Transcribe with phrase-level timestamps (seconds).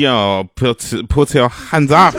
[0.00, 2.12] 叫破次破次要汉子 啊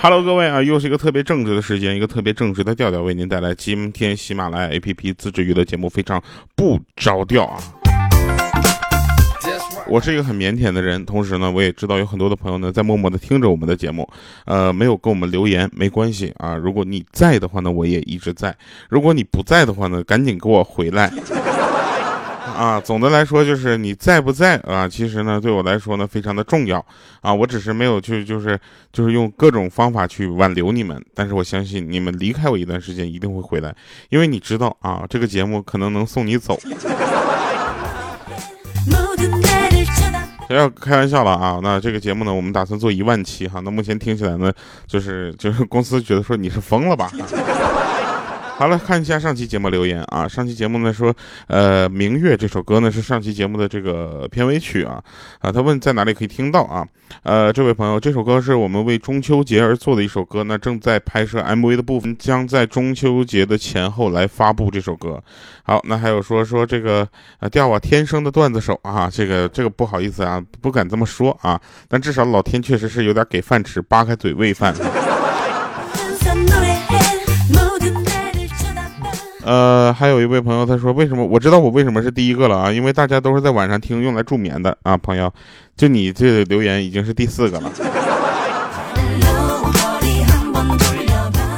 [0.00, 6.22] ！Hello，各位啊，又是一个特别正直的时间，一个特别正直的调调，为您带来今天喜马拉雅 APP 自制娱乐节目，非常
[6.54, 7.58] 不着调啊！
[9.86, 14.08] 我是一个很腼腆的人，同时呢，我也知道有很多的朋友呢在默默的听着我们的节目，
[14.46, 16.54] 呃，没有给我们留言，没关系啊。
[16.54, 18.50] 如果你在的话呢，我也一直在；
[18.88, 21.12] 如果你不在的话呢，赶紧给我回来。
[22.56, 24.88] 啊，总的来说就是你在不在啊？
[24.88, 26.84] 其实呢，对我来说呢，非常的重要
[27.20, 27.34] 啊。
[27.34, 28.58] 我只是没有去，就是
[28.92, 31.04] 就是用各种方法去挽留你们。
[31.14, 33.74] 但是我相信你们离开我一段时间一定会回来，
[34.08, 36.58] 因为你知道啊，这个节目可能能送你走。
[40.46, 41.58] 不要开玩笑了啊！
[41.62, 43.60] 那这个节目呢，我们打算做一万期哈。
[43.64, 44.52] 那目前听起来呢，
[44.86, 47.10] 就是就是公司觉得说你是疯了吧？
[48.56, 50.28] 好了，看一下上期节目留言啊。
[50.28, 51.12] 上期节目呢说，
[51.48, 55.02] 呃，明月这首歌呢是上期节目的这个片尾曲啊。
[55.40, 56.86] 啊，他问在哪里可以听到啊？
[57.24, 65.20] 呃，这位朋友，这首歌是我们为中秋节而做的一首歌，那正在拍摄 MV 的部分，将在中秋节的前后来发布这首歌。
[65.64, 67.06] 好，那还有说说这个
[67.40, 74.72] 啊，调啊，天生的段子手啊，这个这个不好意思啊，不敢这么说啊，但至少老天确实是有点给饭吃，扒开嘴喂饭。
[79.44, 82.72] 呃，还有一位朋友，他说：“为什么我知道我为什么是第一个了啊？
[82.72, 85.30] 因为大家都是在晚上听，用来助眠的啊。”朋友，
[85.76, 87.70] 就你这留言已经是第四个了。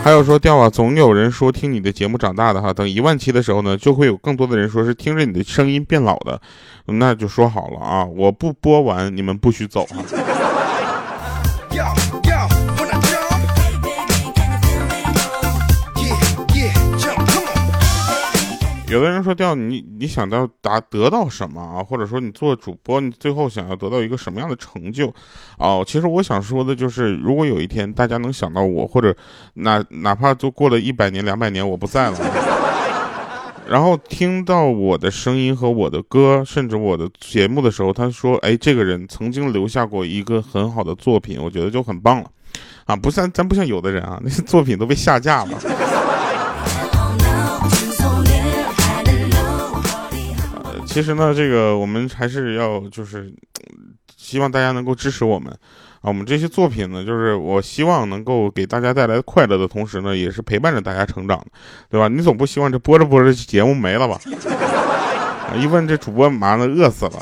[0.03, 6.41] 还有说调啊，总有人说听你的节目长大的哈，等一万期的时候呢，就会有更多的人说是听着你的声音变老的，
[6.87, 10.36] 那就说好了啊，我不播完你们不许走啊。
[18.97, 21.85] 有的人说调你你想到达得到什么啊？
[21.85, 25.13] 或者说你做主播，你最后想要得到一个什么样的成就？
[25.59, 29.15] 哦，其实我想说的就是，如果有一天大家能想到我，或者
[29.53, 32.19] 哪哪怕就过了一百年、两百年我不在了，
[33.69, 42.31] 然后听到我的声音和我的歌，甚至我的节目的时候，他说：“哎，这个人曾经留下过一个很好的作品，我觉得就很棒了。”
[42.87, 45.59] 啊，不像咱不像有的人啊，那些作品都被下架了。
[50.97, 53.31] 其实呢，这个我们还是要就是
[54.17, 55.53] 希望大家能够支持我们
[56.01, 56.09] 啊。
[56.09, 61.39] 我们这些作品呢，就是我希望能够给大家带来快乐的同时呢，也是陪伴着大家成长，
[61.91, 62.09] 对吧？
[62.09, 64.19] 你总不希望这播着播着节目没了吧？
[65.61, 67.13] 一问这主播妈的饿死了，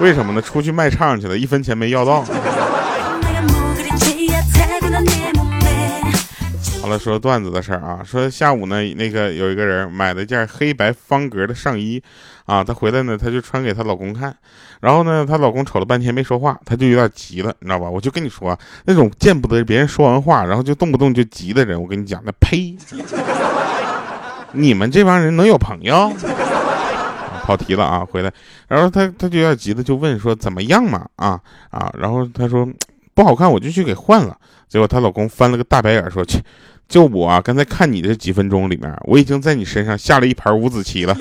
[0.00, 0.42] 为什么呢？
[0.42, 2.24] 出去卖唱去了，一分钱没要到。
[6.88, 12.02] 好了，说段子的事儿啊，说下午呢，那个有一个人买了件黑白方格的上衣。
[12.46, 14.34] 啊，她回来呢，她就穿给她老公看，
[14.80, 17.90] 然后呢，她老公瞅了半天没说话，她就有点急了，你知道吧？
[17.90, 22.74] 我就跟你说，那种见不得别人说完话，然后就动不动就急的人，我跟你讲，那呸！
[24.52, 26.10] 你们这帮人能有朋友？
[27.44, 28.32] 跑题了啊，回来，
[28.66, 31.06] 然后她她就有点急的就问说怎么样嘛？
[31.16, 31.38] 啊
[31.68, 32.66] 啊，然后她说
[33.12, 34.34] 不好看，我就去给换了。
[34.68, 36.42] 结果她老公翻了个大白眼说去，
[36.88, 41.14] 就我啊，刚才看你这几分钟里面，我已经在你身上下了一盘五子棋了。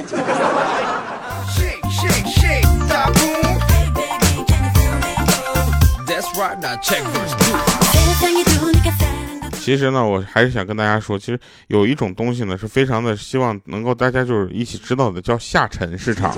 [9.59, 16.33] 其实呢，我还是想跟大家说，其实有一种东西呢，是非常的希望能够大家就是一起知道的，叫下沉市场。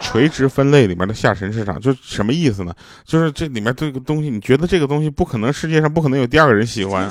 [0.00, 2.74] 垂直分类里面的下沉市场，就什么意思呢？
[3.04, 7.06] 就是这里面这个东西，你觉得这个东西不可能，世界上不可能有第二个人喜欢。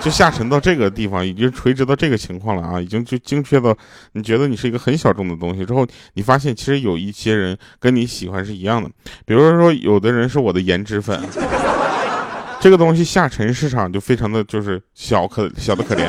[0.00, 2.80] 就下沉到这个地方，已经垂直到这个情况了啊！
[2.80, 3.76] 已经就精确到
[4.12, 8.88] 你觉得你是一个很小众的东西之后，你发现其实有一些人跟你喜欢是一样的。
[9.26, 11.20] 比如说，有的人是我的颜值粉，
[12.60, 16.06] 这个东西下沉市场就非常的就是小可小的可怜。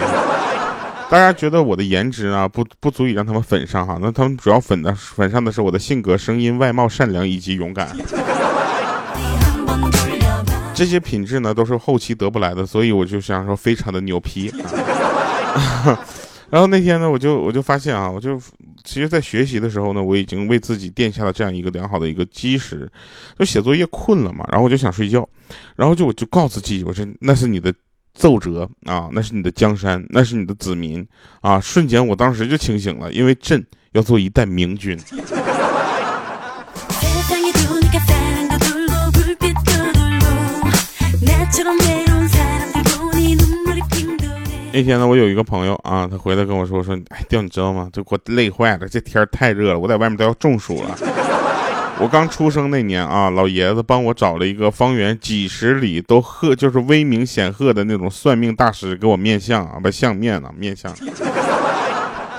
[1.09, 7.97] 大家觉得我的颜值啊不不足以让他们粉上哈，那他们主要粉的粉上的是我的性格、声音、外貌、善良以及勇敢。
[10.79, 14.49] 这些品质呢，都是后期得不来的，所以我就想说，非常的牛批。
[14.49, 15.99] 啊
[16.49, 18.39] 然后那天呢，我就我就发现啊，我就
[18.85, 22.89] 其实，在学习的时候呢，我已经为自己垫下了这样一个良好的一个基石。
[23.37, 25.27] 就写作业困了嘛，然后我就想睡觉，
[25.75, 27.73] 然后就我就告诉自己，我说那是你的
[28.13, 31.05] 奏折啊，那是你的江山，那是你的子民
[31.41, 31.59] 啊。
[31.59, 33.61] 瞬间，我当时就清醒了，因为朕
[33.91, 34.97] 要做一代明君。
[44.71, 47.89] 那天呢，我有一个朋友啊，他回来跟我说说，哎，调你知道吗？
[47.91, 50.97] 这给我累坏了，这天太热了，我在外面都要中暑了。
[51.99, 60.95] 我刚出生那年啊，老爷子帮我找了一个方圆几十里都赫，就是威名显赫的那种算命大师给我面相啊，不相面呢，面相。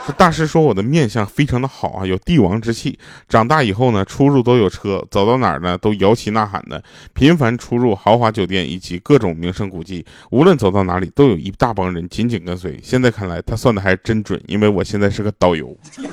[0.07, 2.99] 这大师说我的面相非常的好啊，有帝王之气。
[3.29, 6.83] 长大以后呢，出入都有车，走到哪儿呢都摇旗呐喊的，
[7.13, 10.05] 频繁出入豪华酒店以及各种名胜古迹。
[10.31, 12.81] 无论走到哪里，都有一大帮人紧紧跟随。
[12.83, 15.77] 现在看来，他算的还真准，因为我现在是个导游。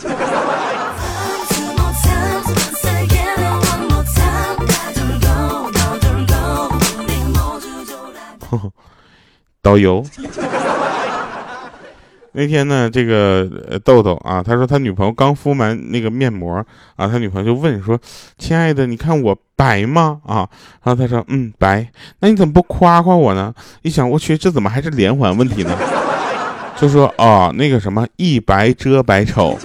[9.62, 10.06] 导游。
[12.38, 13.50] 那天呢，这个
[13.84, 16.64] 豆豆啊，他说他女朋友刚敷完那个面膜
[16.96, 18.00] 啊，他女朋友就问说
[18.38, 20.48] ：“亲爱的，你看我白吗？”啊，
[20.84, 21.90] 然后他说：“嗯，白。
[22.20, 23.52] 那你怎么不夸夸我呢？”
[23.82, 25.76] 一想，我去，这怎么还是连环问题呢？
[26.80, 29.58] 就说啊，那个什么，一白遮百丑。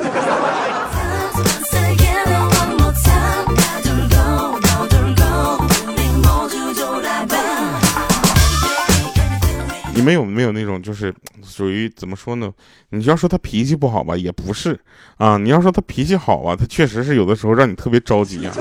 [9.94, 12.50] 你们有没有那种就是属于怎么说呢？
[12.90, 14.78] 你要说他脾气不好吧，也不是
[15.16, 15.36] 啊。
[15.36, 18.52] 你要说他脾气好啊，他确实是有的时候让你特别着急啊。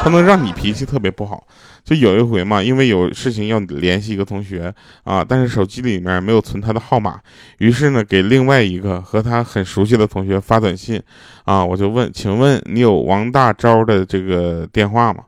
[0.00, 1.46] 他能让你脾气特别不好。
[1.84, 4.72] 就有一回嘛，因为有事情要联系一个同学
[5.04, 7.18] 啊，但是手机里面没有存他的号码，
[7.58, 11.02] 于是呢，给另外一个和他很熟悉的同学发短信
[11.44, 15.24] 啊，我就问，请问你有王大钊的这个电话吗？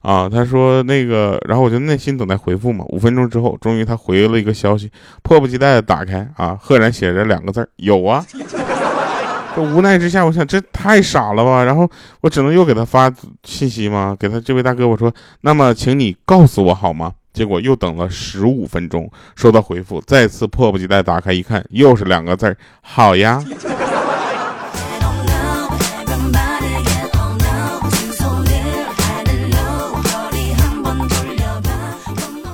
[0.00, 2.84] 啊，他说那个，然后我就耐心等待回复嘛。
[2.88, 4.90] 五分钟之后，终于他回了一个消息，
[5.22, 8.24] 迫不及待的打开啊，赫然写着两个字有啊。
[9.54, 11.64] 这无奈之下，我想这太傻了吧。
[11.64, 13.12] 然后我只能又给他发
[13.42, 15.12] 信息嘛，给他这位大哥我说，
[15.42, 17.12] 那么请你告诉我好吗？
[17.32, 23.44] 结果又等了十五分钟，收到回复，再次迫不及待打开一看，又是两个字好呀。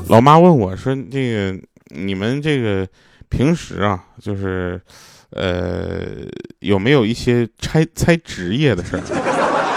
[0.09, 1.59] 老妈问我说：“这个
[1.89, 2.87] 你们这个
[3.29, 4.81] 平时啊，就是
[5.31, 6.25] 呃，
[6.61, 9.03] 有没有一些猜猜职业的事儿？”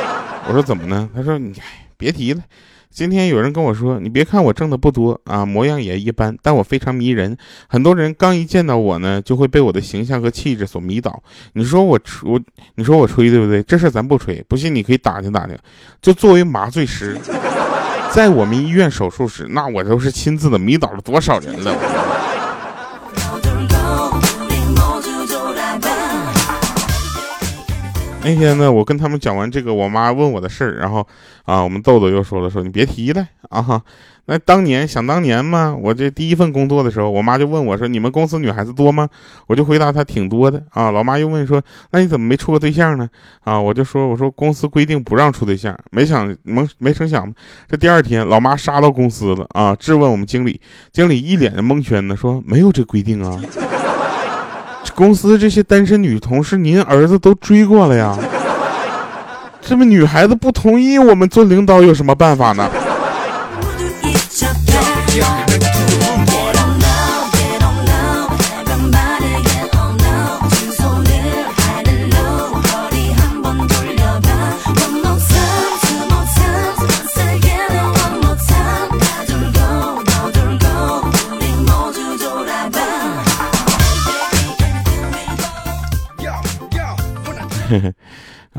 [0.48, 1.52] 我说：“怎么呢？”他说：“你
[1.98, 2.44] 别提了，
[2.92, 7.36] 今天有人跟我说，你别看我挣的不多啊，模样也一般，但我非常迷人。
[7.68, 11.24] 很多人刚一见到我呢，就会被我的形象和气质所迷倒。
[11.54, 12.40] 你说我我，
[12.76, 13.64] 你说我吹对不对？
[13.64, 15.58] 这事咱不吹，不信你可以打听打听。
[16.00, 17.18] 就作为麻醉师。”
[18.12, 21.74] 在我们医院手术室，那我都是亲自的迷倒了多少人了。
[28.22, 31.08] 那天呢，我跟他们讲完这个，我妈问我的事儿，然后
[31.46, 33.82] 啊，我们豆豆又说了，说你别提了啊。
[34.26, 39.10] 那当年想当年嘛，我这第一份工作的时候，我妈就问我说：“你们公司女孩子多吗？”
[39.48, 40.92] 我就回答她挺多的啊。
[40.92, 41.60] 老妈又问说
[41.92, 43.10] ：“那你怎么没处过对象呢？”
[43.42, 47.34] 啊，我就说：“我说公司规定不让处对象。”没想没没成想，
[47.68, 50.62] 这第二天老妈杀到公司了啊，质问我们经理，
[50.92, 53.42] 经理一脸的蒙圈呢，说：“没有这规定啊，
[55.00, 58.18] 公司这些单身女同事，您儿子都追过了呀。
[59.62, 62.70] 这么女孩子不同意我们做领导，有什么办法呢？”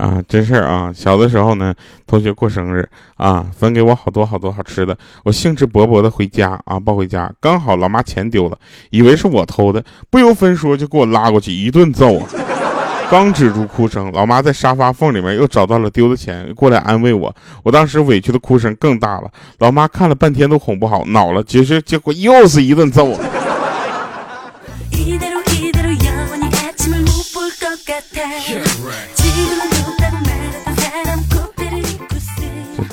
[0.01, 0.91] 啊，真事儿啊！
[0.95, 1.75] 小的时候呢，
[2.07, 8.57] 同学过生日啊，分给我好多好多好吃的，我兴致勃勃的回家啊，抱回家，刚好老妈钱丢了，
[8.89, 12.27] 以为是我偷的，不由分说就给我拉过去一顿揍啊！
[13.11, 23.19] 刚止住哭声，老妈在沙发缝里面又找到了丢的钱，过来安慰我，我当时委屈的哭声更大了，老妈看了半天都哄不好，恼了，结实结果又是一顿揍。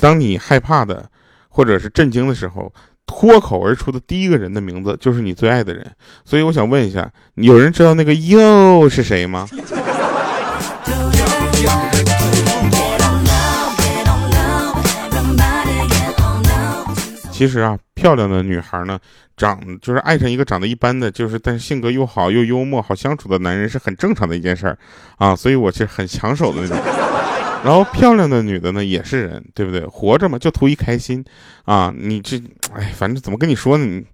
[0.00, 1.10] 当你害怕的，
[1.48, 2.72] 或者是震惊的时候，
[3.06, 5.90] 脱口而出的第一个人的名字就是你最爱的人。
[6.24, 9.48] 所以我想问一下，有人知道那个又是谁吗？
[17.32, 18.98] 其实啊，漂亮的女孩呢，
[19.36, 24.76] 长就是爱上一个长得一般的，就是但是性格又好又幽默、好相处的男人是很正常的一件事儿
[25.18, 25.36] 啊。
[25.36, 26.97] 所以我是很抢手的那种。
[27.64, 29.84] 然后漂亮的女的呢也是人，对不对？
[29.86, 31.24] 活着嘛就图一开心，
[31.64, 32.40] 啊，你这，
[32.74, 33.84] 哎，反正怎么跟你说呢？
[33.84, 34.04] 你，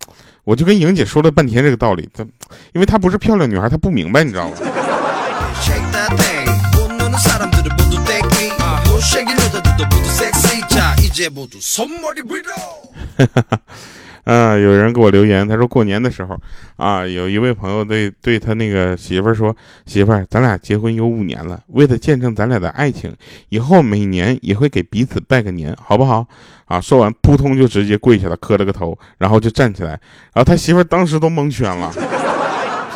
[0.45, 2.25] 我就跟莹姐说了半天这个道理，她，
[2.73, 4.57] 因为她不是漂亮女孩，她不明白，你知道吗？
[14.25, 16.35] 啊，有人给我留言，他说过年的时候
[16.77, 19.55] 啊，有一位朋友对对他那个媳妇儿说
[19.85, 23.15] ：“媳妇儿，咱俩结婚有五年了，为了见证咱俩的爱情，
[23.51, 26.27] 以后每年也会给彼此拜个年，好不好？”
[26.65, 29.91] 啊，说完扑通就直接跪下了，磕了个头，然后就站起来，
[30.33, 31.93] 然后他媳妇儿当时都蒙圈了，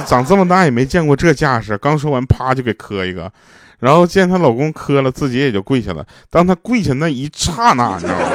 [0.07, 3.31] 长这么大也没见过这架势，刚说完啪就给磕一个，
[3.79, 6.07] 然后见她老公磕了，自己也就跪下了。
[6.31, 8.27] 当她跪下那一刹那，你知道吗？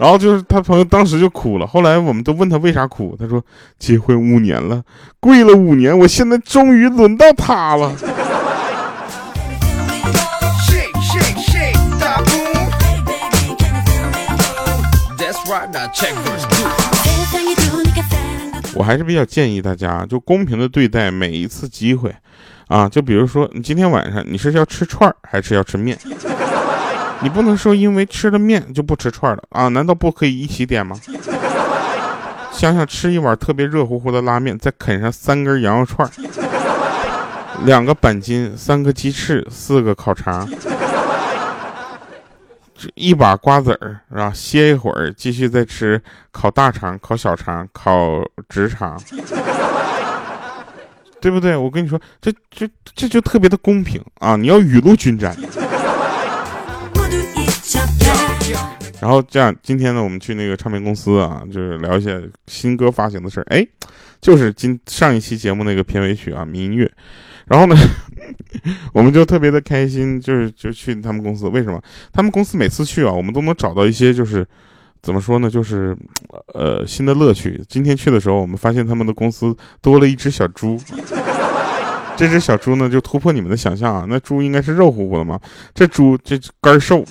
[0.00, 1.66] 然后就是他朋友当时就哭了。
[1.66, 3.44] 后来我们都问他为啥哭，他说
[3.78, 4.82] 结婚五年了，
[5.20, 7.92] 跪了五年，我现在终于轮到他了。
[18.74, 22.14] 我还是比较建议大家就公平的对待每一次机会，
[22.68, 25.98] 啊，就比如说你今天晚上你是要吃串还是要吃面？
[27.22, 29.68] 你不能说因为吃了面就不吃串了啊？
[29.68, 30.96] 难道不可以一起点吗？
[32.52, 36.10] 想想吃一碗特别热乎乎的拉面，再啃上三根羊肉串，
[37.64, 40.48] 两个板筋，三个鸡翅，四个烤肠，
[42.94, 44.32] 一把瓜子儿，是吧？
[44.34, 49.00] 歇一会儿，继续再吃烤大肠、烤小肠、烤直肠，
[51.20, 51.56] 对不对？
[51.56, 54.36] 我跟你说，这这这就特别的公平啊！
[54.36, 55.34] 你要雨露均沾。
[59.00, 62.10] 然后这样，今天呢，我们去那个唱片公司啊，就是聊一下
[62.46, 63.46] 新歌发行的事儿。
[63.48, 63.66] 哎，
[64.20, 66.90] 就是今上一期节目那个片尾曲啊，民乐。
[67.46, 67.74] 然后呢，
[68.92, 71.48] 我们就特别的开心，就是就去他们公司。
[71.48, 71.80] 为什么？
[72.12, 74.46] 他们公司每次去啊，我们都能找到一些就是
[75.02, 75.96] 怎么说呢，就是
[76.52, 77.60] 呃新的乐趣。
[77.68, 80.78] 今天去的时候，我们发现他们的公司多了一只小猪。
[82.16, 85.40] 这只小猪呢，就突破你们的想象啊，那猪应该是肉乎乎的嘛，
[85.74, 87.02] 这猪这肝瘦。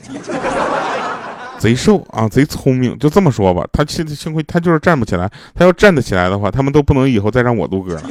[1.60, 3.68] 贼瘦啊，贼聪明，就这么说吧。
[3.72, 8.04] 他幸幸亏他就是站不起来，他要站得起来的话，他们都不能以后再让我录歌了。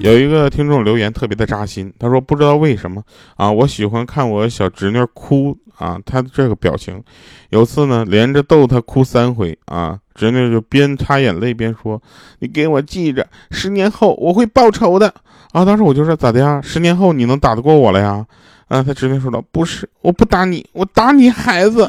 [0.00, 3.02] 有一个听众留言特别的扎心，他说不知道为什么
[3.36, 7.02] 啊，我喜欢看我小侄女哭啊，她这个表情，
[7.50, 9.98] 有次呢连着逗她哭三回啊。
[10.14, 12.00] 侄女就边擦眼泪边说
[12.40, 15.12] ：“你给我记着，十年后我会报仇的。”
[15.52, 16.60] 啊，当时我就说：“咋的呀？
[16.62, 18.24] 十年后你能打得过我了呀？”
[18.68, 21.88] 啊，他侄女说道：“不是，我不打你，我打你孩子。”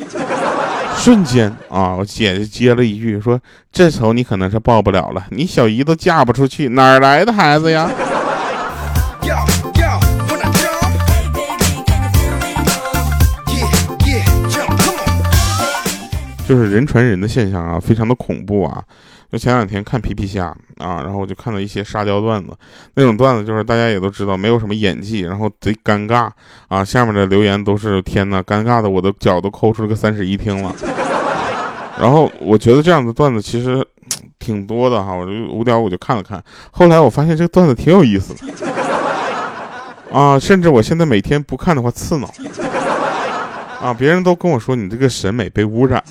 [1.00, 3.40] 瞬间啊，我姐姐接了一句说
[3.72, 7.90] ：“这仇你可能是报不了了，你小姨都嫁不出去，哪来的孩子呀？”
[16.46, 18.84] 就是人传人的现象啊，非常的恐怖啊！
[19.32, 20.46] 就前两天看皮皮虾
[20.78, 22.50] 啊，然后我就看到一些沙雕段子，
[22.96, 26.30] 那种段子就是大家也都知道，没有什么演技，然后贼尴尬
[26.68, 26.84] 啊。
[26.84, 30.76] 下面的留言都是天哪，尴尬的我的脚都抠出了个三室一厅了。
[32.00, 33.86] 然后我觉得这样的段子其实
[34.40, 38.54] 挺多的哈，我就无聊我就看了看，后来我发现这个段子挺有意思的
[40.12, 42.28] 啊，甚至我现在每天不看的话刺挠。
[43.82, 43.94] 啊！
[43.94, 46.04] 别人都跟我说你这个审美被污染，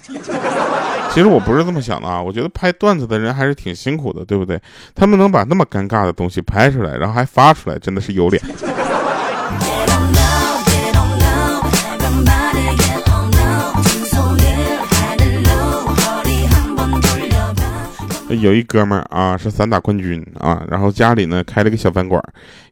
[1.18, 2.22] 其实我不是这么想的啊。
[2.22, 4.56] 我觉得拍段子的人还是挺辛苦的，对不对？
[4.94, 8.40] 他们能把那么尴尬的东西拍出来，然后还发出来，真的是有脸。
[18.36, 22.22] 有一哥们儿啊，是散打冠军啊，然后家里呢开了个小饭馆。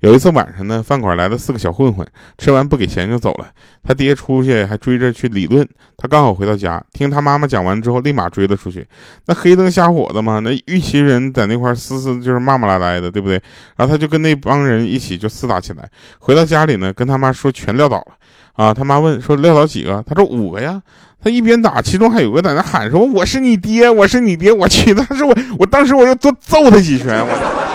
[0.00, 3.48] 有一次晚上呢，饭馆来了四个小混混，吃完不给钱就走了。
[3.82, 5.66] 他爹出去还追着去理论。
[5.96, 8.86] 他刚好回到家，听他妈妈讲完之后，立马追了出去。
[9.26, 13.40] 那黑灯瞎火的嘛，那一群人在那块儿嘶嘶就是骂骂咧咧的，对不对？
[13.76, 15.88] 然后他就跟那帮人一起就厮打起来。
[16.18, 18.14] 回到家里呢，跟他妈说全撂倒了。
[18.52, 20.02] 啊，他妈问说撂倒几个？
[20.06, 20.82] 他说五个呀。
[21.26, 27.18] 他一边打，其中还有个在那喊说：“我是你爹，我是你爹！”我去，当时我，我当时我就多揍他几拳。
[27.18, 27.66] 我。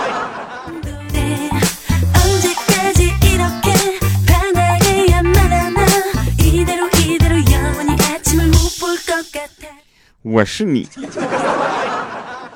[10.24, 10.88] 我是你。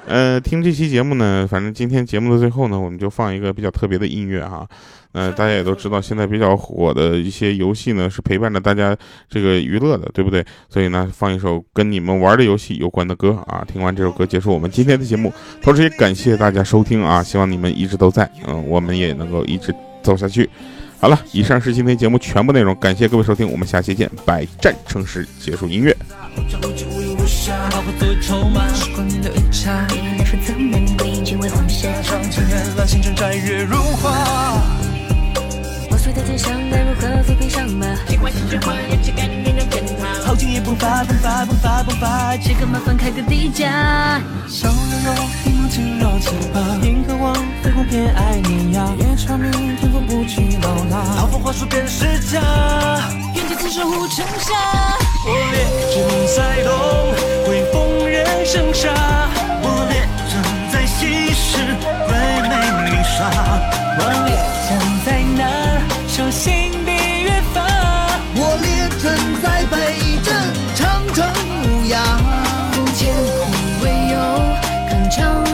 [0.09, 4.67] 呃，听这期节目呢，反正今天节目的最后呢，我们就放一个比较特别的音乐哈。
[5.13, 8.97] 呃，大家也都知道，现在比较火的一些游戏呢，是陪伴着大家
[9.29, 10.45] 这个娱乐的，对不对？
[10.69, 13.65] 所以呢，放一首跟你们玩的游戏有关的歌啊。
[13.67, 15.33] 听完这首歌，结束我们今天的节目。
[15.63, 20.49] 同时也感谢大家收听啊，希望你们一直都在，嗯，我们也能够一直走下去。
[21.01, 24.11] 好了，以上是今天节目全部内容，感谢各位收听，我们下期见。
[24.25, 25.97] 百战成诗，结束音乐。
[27.47, 31.87] 下，老婆作为筹码，时光年的一刹，别人来说怎么你会只为黄沙？
[32.03, 34.11] 上情人了，星辰摘月如花。
[35.89, 37.87] 我睡在天上，该如何飞天上马？
[38.09, 40.27] 喜欢喜欢，也只该令人偏好。
[40.27, 42.37] 好景也迸发，迸发，迸发，迸发。
[42.39, 44.21] 这个麻烦开个低价。
[44.49, 45.13] 小人肉，
[45.45, 46.85] 一梦惊扰奇葩。
[46.85, 48.91] 银河王，飞鸿偏爱碾压。
[48.99, 50.91] 夜长明，天风不惧老衲。
[51.15, 52.41] 老夫话术便是假。
[53.37, 54.53] 愿借此守护城下。
[55.29, 55.59] 我列
[55.91, 55.95] 阵
[56.37, 56.71] 在东
[57.47, 58.95] 挥锋刃生杀
[59.61, 60.33] 我列阵
[60.71, 61.59] 在西噬
[62.07, 62.15] 鬼
[62.49, 62.55] 魅
[62.85, 63.19] 命煞
[63.99, 64.31] 我列
[64.69, 64.69] 阵
[65.05, 66.91] 在南守心底
[67.25, 67.57] 约法
[68.37, 69.05] 我列阵
[69.43, 69.75] 在北
[70.23, 70.33] 镇
[70.77, 71.27] 长城
[71.65, 71.95] 无涯
[72.71, 73.51] 抚千窟
[73.83, 74.15] 为佑
[74.89, 75.46] 看长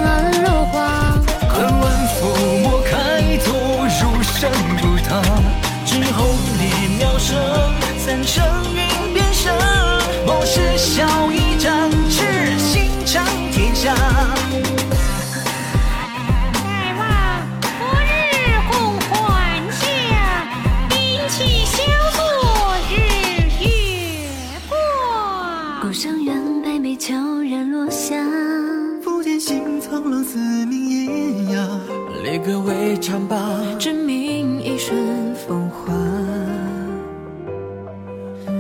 [33.12, 33.36] 为唱罢，
[33.78, 35.92] 真命一瞬风华。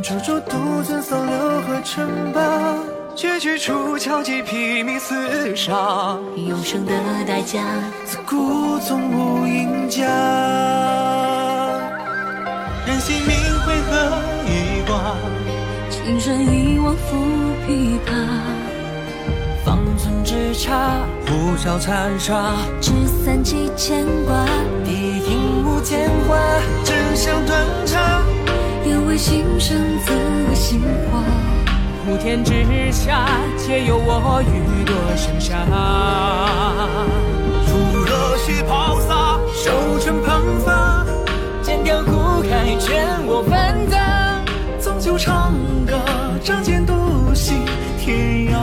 [0.02, 2.76] 处处独尊扫六合称霸，
[3.16, 6.92] 绝句出鞘击披靡厮杀，永生的
[7.26, 7.60] 代价。
[8.04, 10.06] 自古从无赢家。
[12.86, 15.16] 任性命回合一挂，
[15.88, 17.16] 青山一望拂
[17.66, 18.61] 琵琶。
[20.32, 24.46] 方寸之差，呼啸残沙，纸伞几牵挂。
[24.82, 26.36] 低吟无牵挂，
[26.82, 28.22] 真相断肠。
[28.86, 30.12] 愿为心生，自
[30.48, 31.22] 为心花。
[32.04, 33.28] 普天之下，
[33.58, 35.54] 皆有我雨多生杀。
[37.66, 41.06] 除热血抛洒，手成庞发，
[41.62, 44.00] 剑雕苦海，劝我翻腾。
[44.80, 45.52] 纵酒长
[45.86, 45.94] 歌，
[46.42, 46.94] 仗剑独
[47.34, 47.64] 行
[47.98, 48.56] 天涯。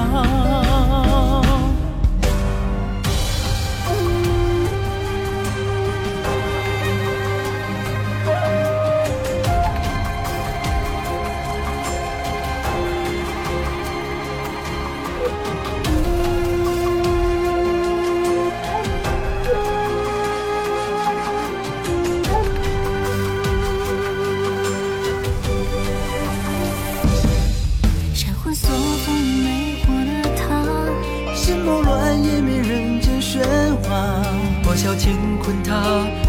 [31.49, 33.39] 心魔乱湮灭人间喧
[33.81, 34.21] 哗，
[34.61, 35.73] 破晓乾坤塔，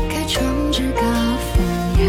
[0.08, 1.02] 开创至高
[1.52, 1.62] 风
[2.00, 2.04] 雅。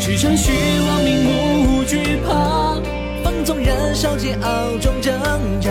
[0.00, 0.50] 驰骋虚
[0.88, 2.80] 妄名无惧怕，
[3.22, 5.14] 放纵燃烧煎熬中挣
[5.60, 5.70] 扎，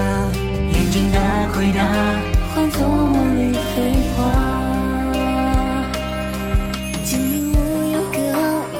[0.72, 1.20] 认真的
[1.52, 1.84] 回答，
[2.56, 4.32] 换作梦里飞花。
[7.04, 7.56] 今明无
[7.92, 8.18] 有个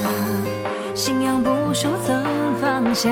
[0.00, 2.14] 阳，信仰不守怎
[2.60, 3.10] 放下？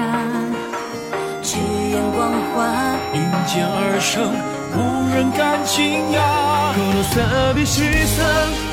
[2.17, 4.34] 去眼光华，因剑而生，
[4.73, 4.77] 无
[5.13, 6.73] 人敢轻压。
[6.73, 8.17] 可能色比虚色，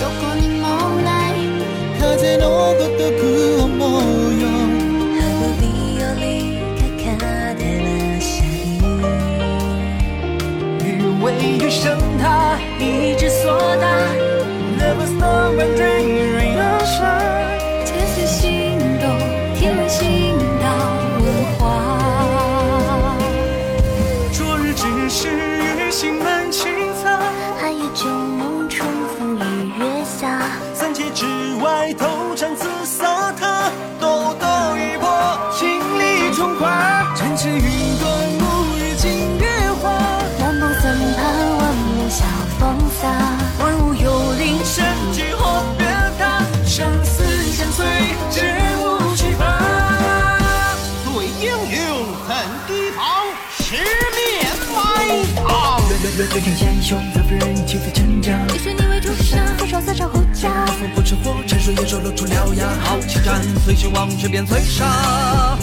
[0.00, 0.64] どこにも
[1.04, 1.36] ない。
[2.00, 3.43] 風のごとく
[56.27, 56.35] 伏。
[56.35, 58.37] 月月天前雄，咱夫人气飞成家。
[58.53, 60.65] 以水泥为主上，火烧三朝后家。
[60.65, 62.67] 风不吃火，沉睡野兽露出獠牙。
[62.83, 65.57] 豪气战，随心王却变摧杀。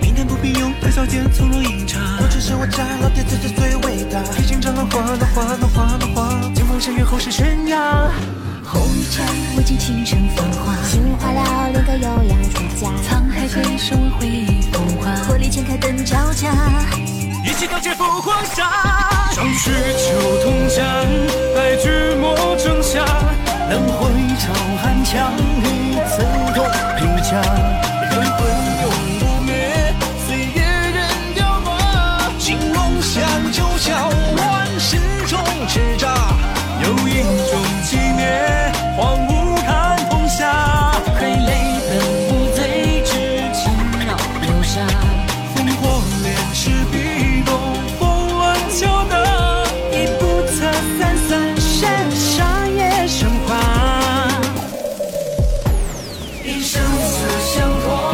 [0.00, 1.98] 平淡不平庸，谈笑间从容饮茶。
[2.20, 4.22] 我只是我家老爹最最最伟大。
[4.34, 6.50] 披荆斩浪花，落花，落花，落花。
[6.54, 8.10] 剑锋山岳后世悬崖。
[8.64, 10.74] 红衣战，未尽倾城繁华。
[10.86, 12.88] 心花了，练个优雅出家。
[13.02, 15.14] 沧海飞升，回忆风华。
[15.26, 16.52] 火力全开，灯交加。
[17.44, 18.97] 一起刀剑赴黄沙，
[19.38, 20.84] 壮士秋同江，
[56.62, 58.07] 生死相托